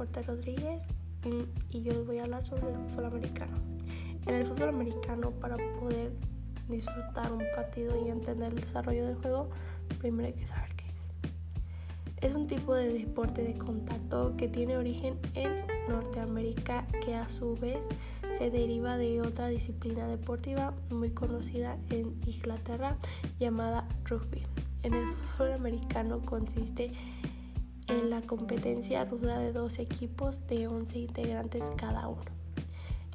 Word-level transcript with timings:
Corte 0.00 0.22
Rodríguez 0.22 0.84
mm, 1.26 1.76
y 1.76 1.82
yo 1.82 1.92
les 1.92 2.06
voy 2.06 2.20
a 2.20 2.22
hablar 2.22 2.46
sobre 2.46 2.72
el 2.72 2.76
fútbol 2.88 3.04
americano. 3.04 3.58
En 4.24 4.34
el 4.34 4.46
fútbol 4.46 4.70
americano, 4.70 5.30
para 5.32 5.58
poder 5.78 6.10
disfrutar 6.70 7.30
un 7.30 7.42
partido 7.54 8.02
y 8.02 8.08
entender 8.08 8.50
el 8.50 8.62
desarrollo 8.62 9.04
del 9.04 9.16
juego, 9.16 9.50
primero 9.98 10.28
hay 10.28 10.32
que 10.32 10.46
saber 10.46 10.74
qué 10.74 10.86
es. 10.86 12.30
Es 12.30 12.34
un 12.34 12.46
tipo 12.46 12.74
de 12.74 12.90
deporte 12.90 13.42
de 13.42 13.58
contacto 13.58 14.38
que 14.38 14.48
tiene 14.48 14.78
origen 14.78 15.18
en 15.34 15.66
Norteamérica 15.86 16.86
que 17.04 17.14
a 17.14 17.28
su 17.28 17.56
vez 17.56 17.86
se 18.38 18.50
deriva 18.50 18.96
de 18.96 19.20
otra 19.20 19.48
disciplina 19.48 20.08
deportiva 20.08 20.72
muy 20.88 21.10
conocida 21.10 21.76
en 21.90 22.18
Inglaterra 22.24 22.96
llamada 23.38 23.86
rugby. 24.06 24.46
En 24.82 24.94
el 24.94 25.12
fútbol 25.12 25.52
americano 25.52 26.22
consiste 26.24 26.86
en 26.86 27.29
la 27.90 28.22
competencia 28.22 29.04
ruda 29.04 29.38
de 29.38 29.52
dos 29.52 29.78
equipos 29.78 30.46
de 30.46 30.68
11 30.68 30.98
integrantes 30.98 31.64
cada 31.76 32.08
uno. 32.08 32.24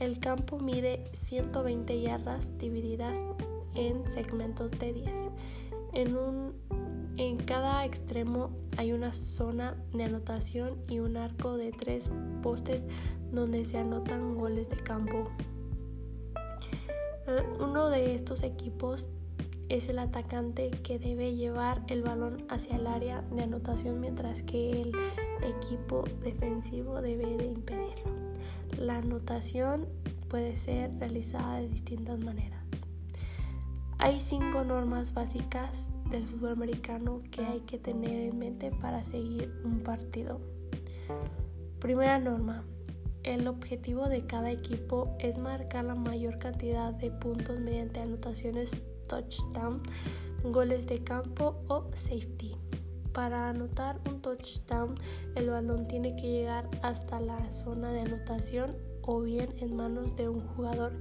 El 0.00 0.18
campo 0.18 0.58
mide 0.58 1.04
120 1.12 2.00
yardas 2.00 2.48
divididas 2.58 3.18
en 3.74 4.04
segmentos 4.12 4.70
de 4.72 4.92
10. 4.92 5.10
En, 5.92 6.16
un, 6.16 6.54
en 7.16 7.36
cada 7.36 7.84
extremo 7.84 8.50
hay 8.76 8.92
una 8.92 9.12
zona 9.12 9.76
de 9.92 10.04
anotación 10.04 10.78
y 10.88 11.00
un 11.00 11.16
arco 11.16 11.56
de 11.56 11.70
tres 11.72 12.10
postes 12.42 12.82
donde 13.30 13.64
se 13.64 13.78
anotan 13.78 14.34
goles 14.34 14.70
de 14.70 14.76
campo. 14.76 15.28
Eh, 17.26 17.42
uno 17.60 17.88
de 17.88 18.14
estos 18.14 18.42
equipos 18.42 19.08
es 19.72 19.88
el 19.88 19.98
atacante 19.98 20.70
que 20.82 20.98
debe 20.98 21.34
llevar 21.34 21.82
el 21.88 22.02
balón 22.02 22.44
hacia 22.50 22.76
el 22.76 22.86
área 22.86 23.22
de 23.30 23.44
anotación 23.44 24.00
mientras 24.00 24.42
que 24.42 24.70
el 24.82 24.92
equipo 25.42 26.04
defensivo 26.22 27.00
debe 27.00 27.38
de 27.38 27.46
impedirlo. 27.46 28.12
La 28.78 28.98
anotación 28.98 29.88
puede 30.28 30.56
ser 30.56 30.94
realizada 30.98 31.60
de 31.60 31.68
distintas 31.68 32.18
maneras. 32.18 32.62
Hay 33.96 34.20
cinco 34.20 34.62
normas 34.62 35.14
básicas 35.14 35.88
del 36.10 36.26
fútbol 36.26 36.52
americano 36.52 37.22
que 37.30 37.42
hay 37.42 37.60
que 37.60 37.78
tener 37.78 38.28
en 38.28 38.38
mente 38.38 38.72
para 38.72 39.02
seguir 39.04 39.54
un 39.64 39.80
partido. 39.80 40.38
Primera 41.80 42.18
norma. 42.18 42.62
El 43.22 43.46
objetivo 43.46 44.08
de 44.08 44.26
cada 44.26 44.50
equipo 44.50 45.16
es 45.18 45.38
marcar 45.38 45.84
la 45.84 45.94
mayor 45.94 46.38
cantidad 46.38 46.92
de 46.92 47.10
puntos 47.10 47.60
mediante 47.60 48.00
anotaciones 48.00 48.82
touchdown, 49.12 49.82
goles 50.42 50.86
de 50.86 51.04
campo 51.04 51.54
o 51.68 51.84
safety. 51.94 52.56
Para 53.12 53.50
anotar 53.50 54.00
un 54.08 54.22
touchdown, 54.22 54.94
el 55.34 55.50
balón 55.50 55.86
tiene 55.86 56.16
que 56.16 56.28
llegar 56.28 56.66
hasta 56.80 57.20
la 57.20 57.52
zona 57.52 57.92
de 57.92 58.00
anotación 58.00 58.74
o 59.02 59.20
bien 59.20 59.50
en 59.60 59.76
manos 59.76 60.16
de 60.16 60.30
un 60.30 60.40
jugador 60.40 60.92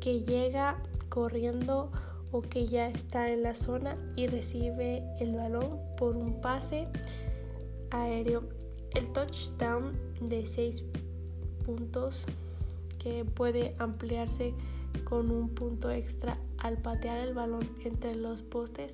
que 0.00 0.20
llega 0.20 0.80
corriendo 1.08 1.90
o 2.30 2.40
que 2.40 2.66
ya 2.66 2.88
está 2.88 3.32
en 3.32 3.42
la 3.42 3.56
zona 3.56 3.96
y 4.14 4.28
recibe 4.28 5.02
el 5.18 5.34
balón 5.34 5.80
por 5.96 6.16
un 6.16 6.40
pase 6.40 6.86
aéreo. 7.90 8.44
El 8.94 9.12
touchdown 9.12 9.98
de 10.20 10.46
6 10.46 10.84
puntos 11.66 12.26
que 13.00 13.24
puede 13.24 13.74
ampliarse 13.80 14.54
con 15.02 15.30
un 15.30 15.50
punto 15.50 15.90
extra 15.90 16.38
al 16.58 16.78
patear 16.78 17.18
el 17.18 17.34
balón 17.34 17.68
entre 17.84 18.14
los 18.14 18.42
postes 18.42 18.92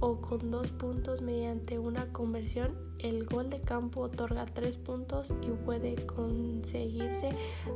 o 0.00 0.20
con 0.20 0.50
dos 0.50 0.70
puntos 0.70 1.22
mediante 1.22 1.78
una 1.78 2.12
conversión, 2.12 2.74
el 2.98 3.26
gol 3.26 3.50
de 3.50 3.60
campo 3.60 4.00
otorga 4.00 4.46
tres 4.46 4.76
puntos 4.78 5.32
y 5.42 5.50
puede 5.50 5.94
conseguirse 6.06 7.30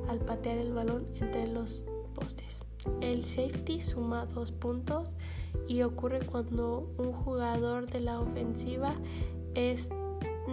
al 0.09 0.21
patear 0.21 0.59
el 0.59 0.73
balón 0.73 1.07
entre 1.21 1.47
los 1.47 1.85
postes. 2.15 2.63
El 3.01 3.25
safety 3.25 3.81
suma 3.81 4.27
dos 4.27 4.51
puntos 4.51 5.17
y 5.69 5.83
ocurre 5.83 6.21
cuando 6.25 6.89
un 6.99 7.13
jugador 7.13 7.91
de 7.91 8.01
la 8.01 8.19
ofensiva 8.21 8.95
es 9.55 9.89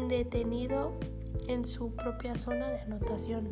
detenido 0.07 0.94
en 1.47 1.66
su 1.66 1.91
propia 1.91 2.38
zona 2.38 2.69
de 2.69 2.79
anotación. 2.81 3.50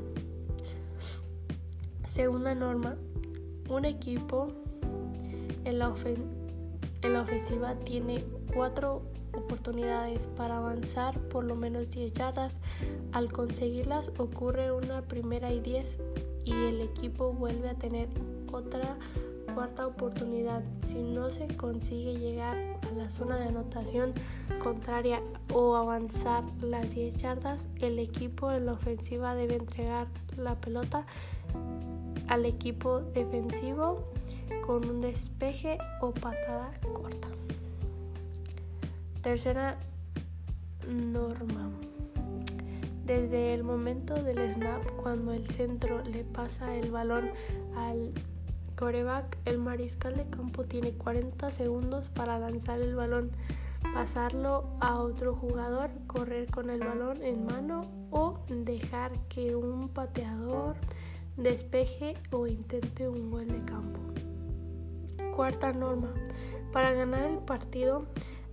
Segunda 2.13 2.55
norma, 2.55 2.97
un 3.69 3.85
equipo 3.85 4.47
en 5.63 5.79
la, 5.79 5.89
ofensiva 5.89 7.75
tiene 7.85 8.23
cuatro 8.53 9.03
oportunidades 9.33 10.27
para 10.35 10.57
avanzar 10.57 11.19
por 11.29 11.43
lo 11.43 11.55
menos 11.55 11.89
10 11.91 12.13
yardas. 12.13 12.57
Al 13.11 13.31
conseguirlas 13.31 14.11
ocurre 14.17 14.71
una 14.71 15.01
primera 15.01 15.51
y 15.51 15.59
10 15.59 15.97
y 16.45 16.53
el 16.53 16.81
equipo 16.81 17.31
vuelve 17.31 17.69
a 17.69 17.75
tener 17.75 18.09
otra 18.51 18.97
cuarta 19.53 19.87
oportunidad. 19.87 20.63
Si 20.85 21.01
no 21.01 21.31
se 21.31 21.47
consigue 21.47 22.17
llegar 22.17 22.57
a 22.57 22.95
la 22.95 23.11
zona 23.11 23.37
de 23.37 23.45
anotación 23.45 24.13
contraria 24.61 25.21
o 25.53 25.75
avanzar 25.75 26.43
las 26.61 26.93
10 26.93 27.17
yardas, 27.17 27.67
el 27.79 27.99
equipo 27.99 28.51
en 28.51 28.65
la 28.65 28.73
ofensiva 28.73 29.35
debe 29.35 29.55
entregar 29.55 30.07
la 30.37 30.55
pelota 30.55 31.05
al 32.29 32.45
equipo 32.45 33.01
defensivo 33.01 34.05
con 34.65 34.87
un 34.87 35.01
despeje 35.01 35.77
o 35.99 36.11
patada 36.11 36.71
corta. 36.93 37.27
Tercera 39.21 39.77
norma. 40.87 41.69
Desde 43.05 43.55
el 43.55 43.63
momento 43.63 44.13
del 44.13 44.53
snap, 44.53 44.85
cuando 45.01 45.33
el 45.33 45.49
centro 45.49 46.03
le 46.03 46.23
pasa 46.23 46.75
el 46.75 46.91
balón 46.91 47.31
al 47.75 48.13
coreback, 48.75 49.37
el 49.45 49.57
mariscal 49.57 50.15
de 50.15 50.29
campo 50.29 50.63
tiene 50.63 50.91
40 50.93 51.49
segundos 51.49 52.09
para 52.09 52.37
lanzar 52.37 52.79
el 52.79 52.95
balón, 52.95 53.31
pasarlo 53.95 54.69
a 54.79 55.01
otro 55.01 55.35
jugador, 55.35 55.89
correr 56.05 56.51
con 56.51 56.69
el 56.69 56.81
balón 56.81 57.23
en 57.23 57.47
mano 57.47 57.87
o 58.11 58.39
dejar 58.47 59.11
que 59.27 59.55
un 59.55 59.89
pateador 59.89 60.75
despeje 61.43 62.15
o 62.31 62.47
intente 62.47 63.07
un 63.07 63.31
gol 63.31 63.47
de 63.47 63.63
campo. 63.63 63.99
Cuarta 65.35 65.71
norma. 65.71 66.13
Para 66.71 66.93
ganar 66.93 67.29
el 67.29 67.39
partido 67.39 68.05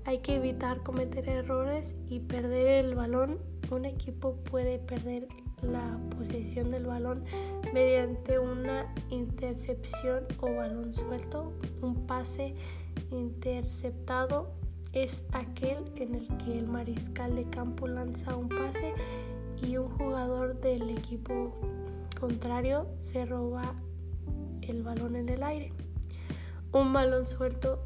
hay 0.04 0.18
que 0.18 0.36
evitar 0.36 0.82
cometer 0.82 1.28
errores 1.28 1.94
y 2.08 2.20
perder 2.20 2.84
el 2.84 2.94
balón. 2.94 3.38
Un 3.70 3.84
equipo 3.84 4.36
puede 4.36 4.78
perder 4.78 5.26
la 5.62 5.98
posesión 6.16 6.70
del 6.70 6.86
balón 6.86 7.24
mediante 7.74 8.38
una 8.38 8.94
intercepción 9.10 10.24
o 10.38 10.54
balón 10.54 10.92
suelto. 10.92 11.52
Un 11.82 12.06
pase 12.06 12.54
interceptado 13.10 14.52
es 14.92 15.24
aquel 15.32 15.78
en 15.96 16.14
el 16.14 16.28
que 16.38 16.56
el 16.56 16.68
mariscal 16.68 17.34
de 17.34 17.44
campo 17.50 17.88
lanza 17.88 18.36
un 18.36 18.48
pase 18.48 18.94
y 19.60 19.76
un 19.76 19.88
jugador 19.90 20.60
del 20.60 20.88
equipo 20.90 21.52
contrario 22.18 22.88
se 22.98 23.24
roba 23.24 23.74
el 24.62 24.82
balón 24.82 25.16
en 25.16 25.28
el 25.28 25.42
aire. 25.42 25.72
Un 26.72 26.92
balón 26.92 27.26
suelto 27.26 27.80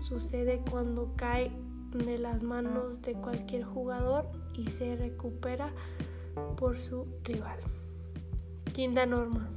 sucede 0.00 0.62
cuando 0.70 1.14
cae 1.16 1.50
de 1.92 2.18
las 2.18 2.42
manos 2.42 3.00
de 3.02 3.14
cualquier 3.14 3.64
jugador 3.64 4.28
y 4.54 4.68
se 4.70 4.96
recupera 4.96 5.72
por 6.56 6.78
su 6.78 7.06
rival. 7.24 7.58
Quinta 8.72 9.06
norma. 9.06 9.48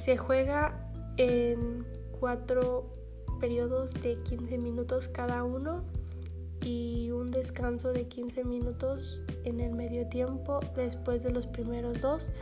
Se 0.00 0.16
juega 0.16 0.90
en 1.16 1.86
cuatro 2.18 2.90
periodos 3.40 3.94
de 3.94 4.20
15 4.22 4.58
minutos 4.58 5.08
cada 5.08 5.44
uno 5.44 5.84
y 6.62 7.10
un 7.10 7.30
descanso 7.30 7.92
de 7.92 8.08
15 8.08 8.44
minutos 8.44 9.24
en 9.44 9.60
el 9.60 9.72
medio 9.72 10.06
tiempo 10.08 10.60
después 10.76 11.22
de 11.22 11.30
los 11.30 11.46
primeros 11.46 12.00
dos. 12.00 12.32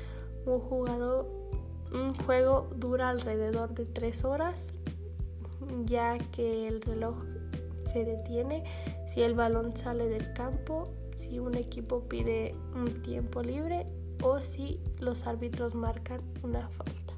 Un 0.44 0.60
jugador, 0.60 1.28
un 1.92 2.12
juego 2.24 2.68
dura 2.76 3.08
alrededor 3.10 3.74
de 3.74 3.84
3 3.84 4.24
horas, 4.24 4.72
ya 5.84 6.18
que 6.32 6.66
el 6.68 6.82
reloj 6.82 7.16
se 7.92 8.04
detiene 8.04 8.64
si 9.08 9.22
el 9.22 9.34
balón 9.34 9.76
sale 9.76 10.08
del 10.08 10.32
campo, 10.32 10.92
si 11.16 11.38
un 11.38 11.56
equipo 11.56 12.02
pide 12.08 12.54
un 12.74 13.02
tiempo 13.02 13.42
libre 13.42 13.86
o 14.22 14.40
si 14.40 14.80
los 15.00 15.26
árbitros 15.26 15.74
marcan 15.74 16.20
una 16.42 16.68
falta. 16.68 17.15